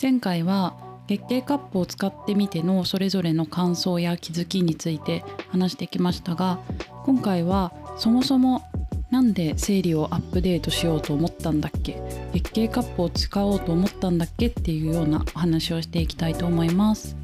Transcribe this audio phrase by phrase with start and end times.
[0.00, 0.74] 前回は
[1.08, 6.58] 月経カップを使ってみてのそれぞれの感想や気づきについて話してきましたが
[7.04, 8.62] 今回はそもそも
[9.10, 11.96] なんで生理をアップデートしようと思ったんだっけ？
[12.34, 14.48] 月経カップを使おうと思ったんだっけ？
[14.48, 17.16] っていうようなお話をしていきたいと思います。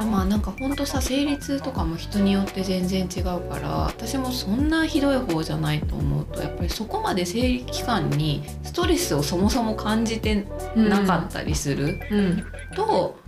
[0.00, 12.00] だからまあなんかほんとさ生理痛とかも人によって全然違うから私もそんなひどい方じゃないと思うとやっぱりそこまで生理期間にストレスをそもそも感じてなかったりする。
[12.10, 12.44] うん。
[12.74, 13.18] と、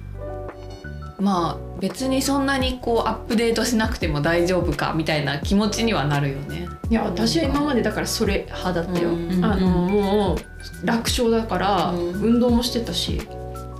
[1.18, 6.68] まあ別にそんなにこうアップデートしなくても大丈夫かみたいな気持ちにはなるよね。
[6.88, 9.44] いや私は今までだからそれ派だったよ、うん。
[9.44, 12.12] あのもう楽勝だからうん。
[12.22, 13.20] 運動もしてたし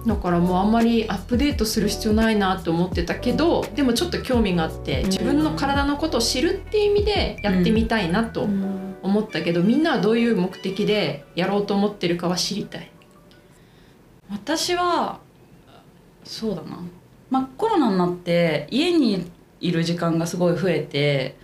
[0.07, 5.07] だからもうあんまりアップデートする必要ないなと思ってたけどでもちょっと興味があってうん。
[5.07, 8.49] 自分の体のことを知るっていう意味でやってみたいなと
[9.03, 12.91] 思ったけどみんなはどういう目的でやろうと思ってるかは知りたい。
[14.31, 15.21] 私は
[16.25, 16.79] そうだな、
[17.31, 21.37] まあ、コロナになって家にいる時間がすごい増えて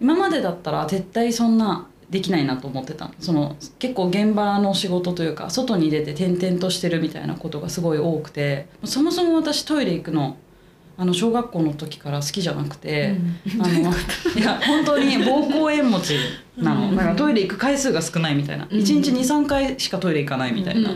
[0.00, 3.14] 今までだったら絶対そんなできないなと思ってたの。
[3.18, 10.36] その結構現場の仕事というか外に出て転々としてるみたいなことがすごい多くてそもそも私トイレ行くの
[10.96, 13.16] あの小学校の時から好きじゃなくて、
[13.60, 16.16] あのいや本当に膀胱炎持ち
[16.56, 16.96] なの、うん。
[16.96, 18.78] だからトイレ行く回数が少ないみたいな、うん。
[18.78, 20.90] 1日23回しかトイレ行かないみたいな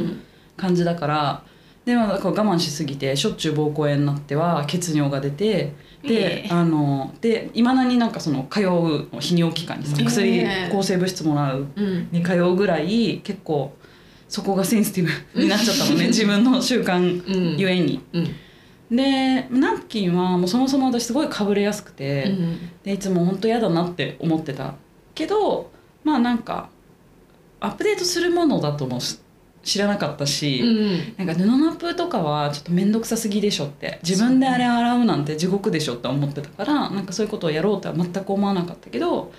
[0.57, 1.43] 感じだから
[1.89, 5.73] でもだから我慢しすぎてしょっちゅう膀胱炎になっては血尿が出て
[6.03, 6.49] でええ。
[6.51, 8.65] あのでいまだになんかその通う
[9.13, 10.43] 泌尿器科にさええ。
[10.67, 12.09] 薬抗生物質もらううん。
[12.13, 13.75] に通うぐらい結構
[14.29, 17.57] そこがセンシティブになっちゃったのね自分の習慣うん。
[17.57, 18.05] ゆえに。
[18.13, 18.95] うん。
[18.95, 22.25] でナプキンはもうそもそも私すごいかぶれやすくて。
[22.25, 24.75] うんでいつも本当嫌だなって思ってた
[25.15, 25.71] けど
[26.05, 26.69] まあなんか
[27.61, 29.19] アップデートするものだともし
[29.63, 30.63] 知らなかったし、
[31.17, 33.99] なんか布ナプとかはちょっと面倒くさすぎでしょって。
[34.03, 39.33] 自分であれ洗うなんて地獄でしょって思ってたからなんかそういうことをやろうとは全く思わなかったけど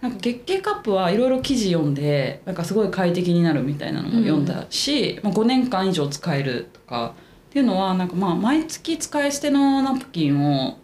[0.00, 7.14] なんか月経カップはいろいろ記事読んでなんかすごい快適になるみたいなのも読んだし、まあ、5年間以上使えるとか
[7.50, 10.78] っていうのはなんかまあ毎月使い捨てのナプキンを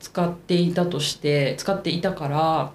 [0.00, 2.72] 使っていたとして使っていたから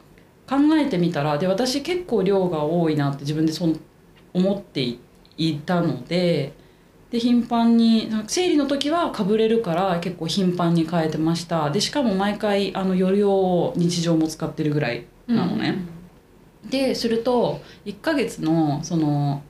[0.47, 3.68] 考えてみたらで私結構量が多いなって自分でそ
[4.33, 4.99] 思ってい
[5.38, 6.53] いたので
[7.11, 11.69] で頻繁に生理の時はかぶれるから結構頻繁に変えてました。
[11.69, 15.77] でしかも毎回あのよりを日常も使ってるぐらいなのね。
[16.69, 19.43] ですると1ヶ月のその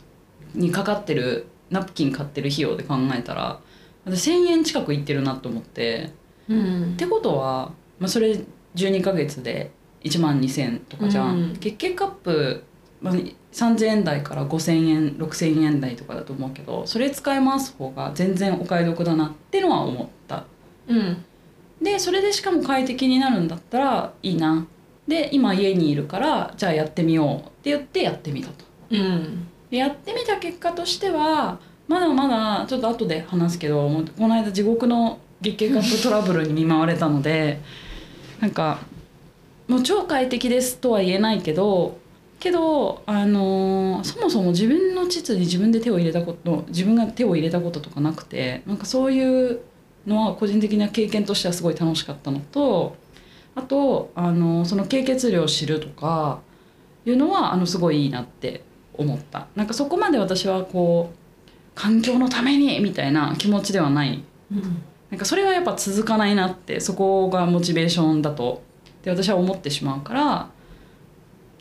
[0.53, 3.59] にかかってるナプキン買ってる費用で考えたら
[4.03, 6.11] 私1,000円近くいってるなと思って。
[6.49, 8.37] うんってことは、まあ、それ
[8.75, 9.71] 12ヶ月で
[10.03, 12.63] 1万2,000とかじゃん、うん月経カップ、
[13.03, 20.45] まあ、3,000円台から5,000円6,000円台とかだと思うけどそれ使い回す方が全然お買い得だなってのは思った。
[20.87, 21.23] うん。
[21.81, 24.65] でそれでしかも快適になるんだったらいいな。
[25.05, 28.65] で今家にいるからじゃあやってみようって言ってやってみたと。
[28.89, 29.47] うん。
[29.69, 31.59] でやってみた結果としては
[31.89, 37.59] まだまだちょっと後で話すけどもうこの間地獄の月経カップトラブルに見舞われたので
[38.39, 38.79] なんか
[39.67, 41.97] もう超快適ですとは言えないけど
[42.43, 49.61] けど、あのーそもそも自分の膣に自分で手を入れたこと自分が手を入れたこととかなくてなんかそういう
[50.05, 52.97] のは個人的な経験としてはすごい楽しかったのと
[53.55, 56.41] あと、あのーその経血量を知るとか
[57.05, 58.63] いうのはあのすごいいいなって
[58.95, 59.47] 思った。
[59.55, 61.17] なんかそこまで私はこう
[61.75, 64.21] 環境のためにみたいな気持ちではない。
[65.09, 70.49] なんかそれはやっぱ続かないなってそこがモチベーションだとって私は思ってしまうから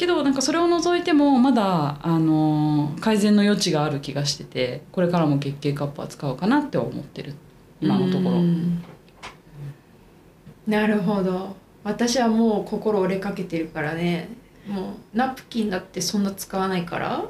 [0.02, 7.34] けどなんかそれを除いてもまだあの改善の余地がある気がしててこれからも月経カップは使おうかなって思ってる。
[7.80, 8.30] 今のところ。
[8.30, 8.82] うん。
[10.66, 11.54] なるほど。
[11.84, 14.28] 私はもう心折れかけてるからね。
[14.66, 17.24] もうナプキンだってそんな使わないから。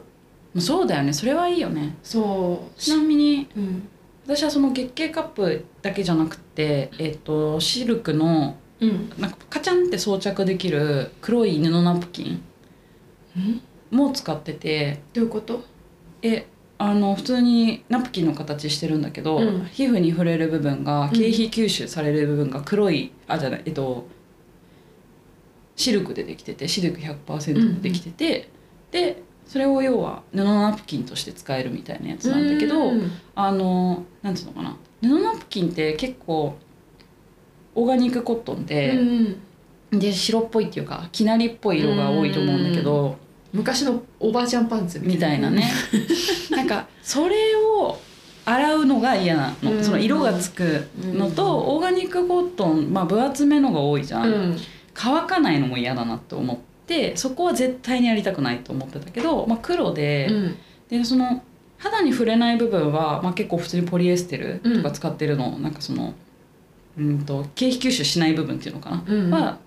[0.58, 1.12] そうだよね。
[1.12, 1.96] それはいいよね。
[2.02, 2.80] そう。
[2.80, 3.86] ちなみにうん。
[4.24, 9.12] 私はその月経カップだけじゃなくて、えっと、シルクのうん。
[9.18, 12.42] なんかカチャンって装着できる黒い布ナプキン
[13.90, 15.00] も使ってて。
[15.12, 15.64] どういうこと？
[16.22, 16.46] え
[16.78, 19.64] あの普通にナプキンの形してるんだけど、うん。
[19.66, 24.08] 皮膚に触れる部分が経費吸収される部分が黒い、あじゃないえっと
[25.76, 28.48] シルクでできててシルク100%でできてて、
[28.90, 34.76] でそれを要は布ナプキンとして使えるみたいなやつなんだけど、うんあのなんつうのかな。
[35.00, 36.56] 布ナプキンって結構
[37.74, 39.36] オーガニックコットンで、うん
[39.92, 43.16] で白っぽいっていうかきなりっぽい色が多いと思うんだけど、
[43.52, 45.50] 昔のおばあちゃんパンツみたいな。
[45.50, 45.70] ね。
[46.50, 47.98] なんかそれを
[48.44, 49.84] 洗うのが嫌なの、うん。
[49.84, 54.56] その色がつくのと、オーガニックコットン、まあ、分厚めのが多いじゃん、うん。
[54.94, 56.56] 乾かないのも嫌だなって思っ
[56.86, 60.56] てそこは絶対にやりたくないと思ってたけど、まあ、黒で,、うん。
[60.88, 61.42] でその
[61.78, 66.14] 肌に触れない部分は、まあ、結構普通にポリエステルとか使ってるの、なんかその
[66.98, 69.30] うんと経皮吸収しない部分っていうのかな、うん。
[69.30, 69.58] は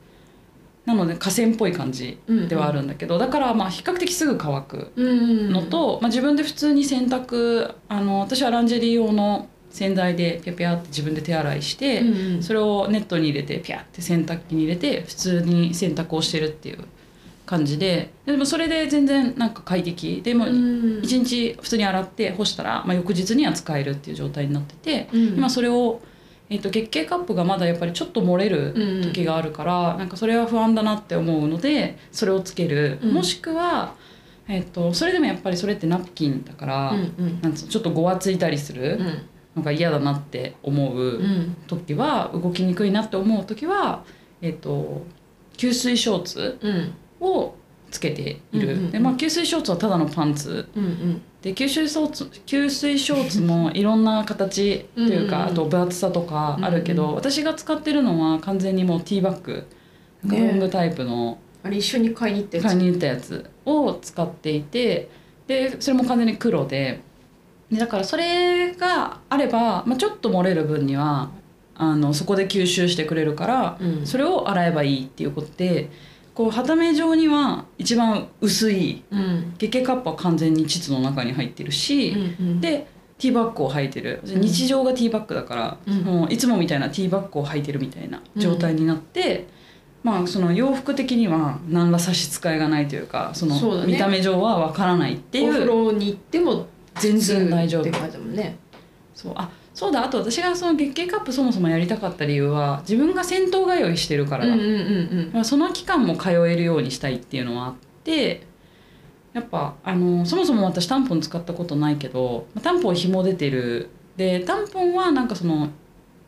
[0.85, 16.79] なので河川っぽい感じではあるんだけど、だからまあ比較的すぐ乾くうんのと、まあ、自分で普通に洗濯あの私はランジェリー用の洗剤でピャピャって自分で手洗いして、うんそれをネットに入れてピャって洗濯機に入れて普通に洗濯をしてるっていう
[17.45, 20.21] 感じででもそれで全然なんか快適。
[20.23, 21.01] でもうん。
[21.03, 25.27] 一日普通に洗って干したら、まあ、翌日には使えるっていう状態になってて、うん。
[25.37, 26.01] 今それを、
[26.49, 33.13] えっと月経カップがまだやっぱりちょっと漏れるうん時があるから、なんかそれは不安だなって思うのでそれをつける、うん。
[33.13, 33.95] もしくは、
[34.47, 37.41] えっとそれでもやっぱりそれってナプキンだから、うんうん。
[37.41, 38.99] なんちょっとごわついたりする
[39.55, 41.57] のが嫌だなって思ううん。
[41.67, 44.03] 時は動きにくいなって思う時は、
[44.41, 45.03] えっと
[45.57, 46.93] 吸水ショーツうん。
[47.21, 47.55] を
[47.95, 48.91] つけている、うんうんうん。
[48.91, 50.67] でまあ、吸水ショーツはただのパンツ。
[50.75, 51.21] うんうん。
[51.41, 55.51] で吸水ショーツ吸水ショーツもいろんな形というか、うんうんうん。
[55.51, 59.65] あと分厚さとかあるけど、うんうん私が使ってるのは完全にもうティーバッグ。
[60.25, 61.37] ロングタイプの。
[61.63, 62.65] あれ一緒に買いに行ったやつ。
[62.65, 65.09] 買いに行ったやつを使っていて
[65.47, 67.01] でそれも完全に黒で。
[67.71, 71.31] でだからそれがあれば、まあ、ちょっと漏れる分には
[71.73, 74.05] あのそこで吸収してくれるからうん。
[74.05, 75.89] それを洗えばいいっていうことで
[76.35, 79.53] こう肌目状には一番薄いうん。
[79.57, 82.09] 月経カップは完全に膣の中に入ってるし、
[82.39, 84.21] うんでティーバッグを履いてる。
[84.25, 84.41] ん。
[84.41, 86.01] 日常がティーバッグだから、うん。
[86.01, 89.47] もういつもみたいなティーバッグを履いてるみたいな状態になって、
[90.03, 97.81] まあその洋服的には何ら差し支えがないというかその見た目上はわからないってお風いう呂に行っても全然大丈夫。
[97.81, 98.57] って感じだもんね。
[99.15, 107.75] そうあそうだあと私がその月経カップそもそもやりたかった理由は自分が銭湯通いしてるからだ、うんうんうんまあその期間も通えるようにしたいっていうのはあっ
[108.05, 108.47] て
[109.33, 113.89] やっぱあのそもそも私タンポン使ったことないけどタンポン紐出てる。
[114.15, 115.67] でタンポンはなんかその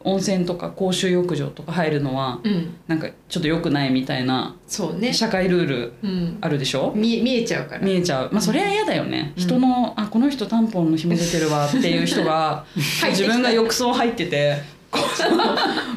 [0.09, 2.51] 温泉とか公衆浴場とか入るのはうん。
[2.51, 5.11] うんなんかちょっと良くないみたいなそうね。
[5.13, 6.37] 社会ルールうん。
[6.41, 6.93] あるでしょ？
[6.95, 7.81] 見え見えちゃうから。
[7.81, 8.29] 見えちゃう。
[8.31, 9.43] まあそれは嫌だよね、うん。
[9.43, 12.63] 人のあこの人タンポンの紐出てるわっていう人が
[13.09, 14.55] 自分が浴槽入ってて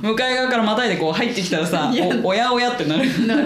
[0.02, 1.92] 向かい側からまたいでこう入ってきたらさ
[2.24, 3.26] おおやおやってなる。
[3.26, 3.44] なる。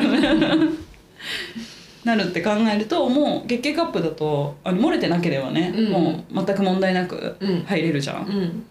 [2.04, 5.90] なるって考えるともう月経カップだとあの漏れてなければね、うん。
[5.90, 7.62] もう全く問題なくうん。
[7.66, 8.64] 入れるじゃん、うん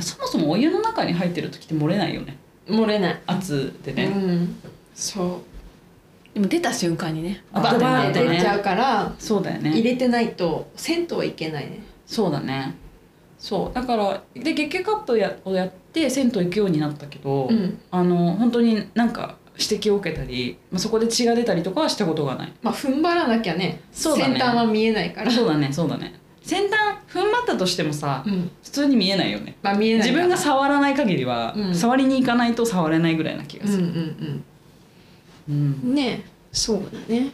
[0.00, 2.36] そもそもお湯の中に入ってる時って漏れないよね。
[2.68, 3.20] 漏れない。
[3.26, 4.56] 圧でうね、ん。
[4.94, 5.40] そ
[6.34, 6.34] う。
[6.34, 8.36] でも出た瞬間にねあバーってね。
[8.36, 9.70] 出ちゃうからそうだよね。
[9.70, 11.82] 入れてないと銭湯はいけないね。
[12.06, 12.74] そうだね。
[13.38, 13.74] そう。
[13.74, 17.80] だからで月経カップやをやって銭湯行くようになったけど、うん。
[17.90, 22.52] あの本当になんか指摘を受けたり、まあ、そこで血が出たりとかはしたことがない。
[22.62, 24.34] まあ踏ん張らなきゃねそうだね。
[24.34, 25.30] 先端は見えないから。
[25.30, 26.14] そうだねそうだね
[26.48, 28.50] 先端踏ん張ったとしてもさうん。
[28.64, 29.58] 普通に見えないよね。
[29.62, 31.74] まあ見えない自分が触らない限りは、うん。
[31.74, 35.84] 触りに行かないと触れないぐらいな気がうんうする、んうん。
[35.84, 35.94] うん。
[35.94, 37.32] ねそうだね。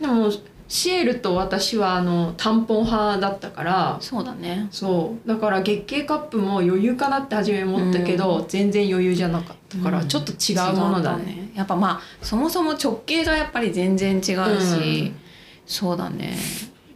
[0.00, 0.30] でも
[0.68, 4.68] シエルと私はあのタンポン派だったからそうだね。
[4.70, 5.28] そう。
[5.28, 10.08] だから月経カップも余裕かなって初め思ったけど、全然余裕じゃなかったから、うん。
[10.08, 11.32] ちょっと違うものだね。
[11.32, 15.16] 違ったやっぱまあそもそも直径がやっぱり全然違うし、うん。
[15.66, 16.36] そうだね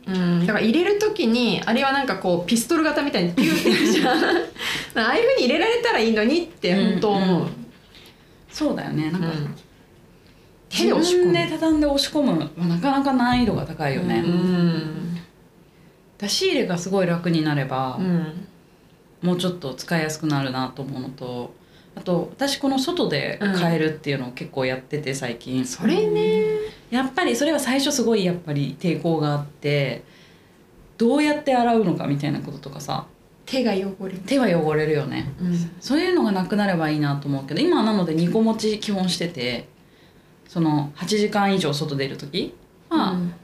[0.06, 4.16] うん、だから入れる時にあれはなんかこうピストル型みたいにピューってやるじゃん。
[5.06, 7.66] ああいうふうに入れられたらいいのにって本当思う、うん
[8.56, 9.10] そうだよね。
[9.10, 9.54] なんか、うん。
[10.70, 15.18] 手で押し込む自分で畳んで押し込むはなかなか難易度が高いよね、うん
[16.16, 18.48] 出し入れがすごい楽になれば、うん。
[19.20, 21.52] もうちょっと使いやすくなるなと思うのと
[21.94, 26.45] あと私この外で買えるっていうのを結構やってて最近、それね
[26.90, 30.04] やっぱりそれは最初すごいやっぱり抵抗があって
[30.98, 33.06] どうやって洗うのかみたいなこととかさ
[33.44, 35.32] 手が汚れる、手は汚れるよね。
[35.40, 35.70] うん。
[35.80, 39.68] そういうのがなくなればいいなと思うけど今はなので2個持ち基本してて
[40.48, 42.54] その8時間以上外出る時
[42.88, 43.34] は、うん。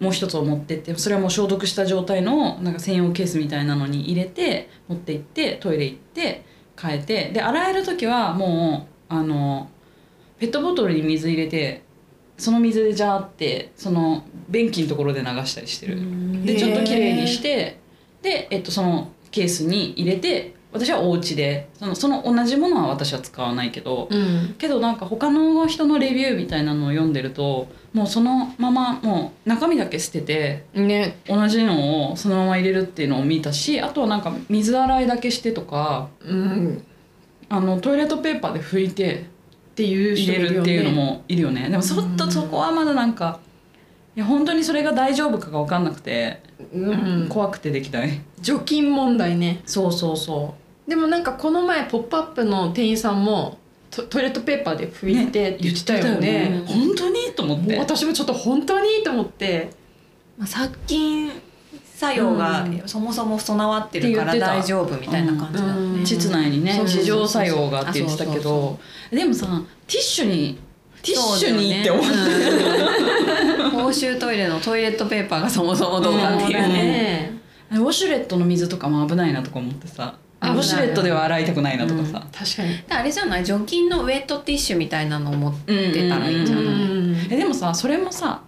[0.00, 6.44] もう一つを持ってってそれはもう消毒した状態のなんか専用ケースみたいなのに入れて持って行ってトイレ行って
[6.78, 9.70] 変えてで洗える時はもうあの
[10.38, 11.85] ペットボトルに水入れて
[12.38, 15.98] その水でジャーってその便器のところで流したりしてる。
[16.44, 17.78] でちょっときれいにして
[18.22, 24.54] で、えっと、そのケースに入れて私はお家でそのその同じものは私は使わないけど、うん。
[24.58, 31.18] けどなんか他の人のレビューみたいなのを読んでるともうそのままもう中身だけ捨ててね。
[31.26, 36.84] 同じのをそのまま入れるっていうのを見たしあとはなんか水洗いだけしてとかうん。
[37.48, 39.26] あのトイレットペーパーで拭いて
[39.76, 41.68] っていう入人いるよれるっていうのねもいるよね。
[41.68, 43.40] でもちょっとそこはまだなんか
[44.16, 46.40] いや本当にそれが大丈夫かが分かんなくて、
[46.72, 47.26] うん。
[47.28, 48.22] 怖くてできない。
[48.40, 49.60] 除菌問題ね。
[49.66, 50.54] そうそうそ
[50.88, 53.58] でもなんかこの前「ポップアップの店員さんも
[53.90, 56.10] トトイレットペーパーで拭いてって言ってたよね。
[56.10, 56.64] 言ってたよね。
[56.66, 57.32] 本当に？
[57.36, 57.78] と思って。
[57.78, 59.02] 私もちょっと本当に？
[59.04, 59.70] と思って。
[60.38, 61.30] まあ、殺菌
[61.98, 62.82] 作用がうん。
[62.84, 66.82] そもそも備わってるから大丈夫みたいな感じだよね、うん膣内にね。
[66.86, 68.78] 地上作用がって言ってたけあそうど
[69.10, 69.46] でもさ
[69.86, 70.58] ティッシュに
[71.02, 72.04] ティッシュにって思う。
[72.04, 73.70] うん。
[73.84, 76.52] 公衆トイレのトイレットペーパーがそもそもどうかっていう。
[76.52, 77.32] ねね
[77.72, 80.16] ウォシュレットの水とかも危ないなとか思ってさ。
[80.42, 82.78] ウォシュレットでは洗いたくないなとかさ、確かに。
[82.90, 83.44] あれじゃない？
[83.44, 87.16] 除菌のウェットティッシュみたいなのを持ってたらいいんじゃない、うん。
[87.30, 88.42] えでもさそれもさ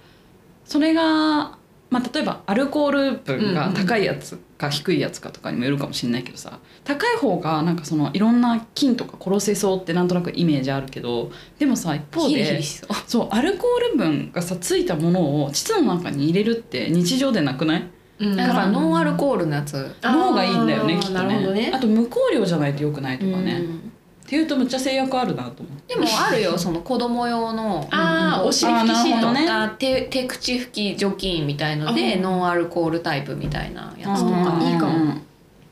[0.66, 1.57] それが、
[1.90, 12.62] まあ、例えばアルコール分が高いやつか低いやつかとかにもよるかもしれないけどさ高い方がなんかそのいろんな菌とか殺せそうってなんとなくイメージあるけどでもさ一方で
[13.06, 13.28] そう。
[13.30, 17.88] アルコール分がさついたものを膣の中に入れるって日常でなくない？
[18.20, 18.36] うん。
[18.36, 21.52] だからノンアルコールのやつあーの方がいいんだよねきっとね。
[21.52, 21.72] ね。
[21.74, 23.87] あと無香料じゃないとよくないとかね、うん
[24.28, 27.88] っていうとむっちゃ制約あるなと思ってでもあるよ その子供用の。
[27.90, 32.20] あーお尻拭きシートねあ手手口拭き除菌みたいのであー。
[32.20, 34.58] ノンアルコールタイプみたいなやつとか。
[34.58, 34.92] あーいいかも。
[34.92, 35.22] うん。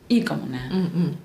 [0.08, 1.18] いいかもね、うんうん。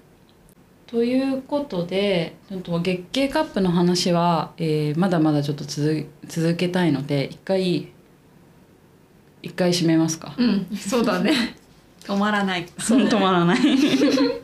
[0.88, 7.88] ということでちょっと月経カップの話は、えーまだまだちょっと続続けたいので一回
[9.42, 10.36] 一回締めますか。
[10.38, 10.68] うん。
[10.76, 11.56] そうだね。
[12.04, 12.66] 止まらない。
[12.78, 13.60] 止まらない